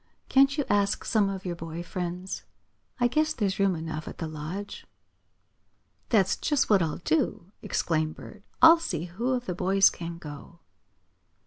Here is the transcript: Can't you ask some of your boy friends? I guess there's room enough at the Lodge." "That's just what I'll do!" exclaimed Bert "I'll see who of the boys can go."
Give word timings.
Can't 0.29 0.57
you 0.57 0.65
ask 0.67 1.05
some 1.05 1.29
of 1.29 1.45
your 1.45 1.55
boy 1.55 1.83
friends? 1.83 2.41
I 2.99 3.07
guess 3.07 3.33
there's 3.33 3.59
room 3.59 3.75
enough 3.75 4.07
at 4.07 4.17
the 4.17 4.27
Lodge." 4.27 4.87
"That's 6.09 6.35
just 6.37 6.71
what 6.71 6.81
I'll 6.81 6.97
do!" 6.97 7.51
exclaimed 7.61 8.15
Bert 8.15 8.41
"I'll 8.63 8.79
see 8.79 9.03
who 9.05 9.33
of 9.33 9.45
the 9.45 9.53
boys 9.53 9.91
can 9.91 10.17
go." 10.17 10.57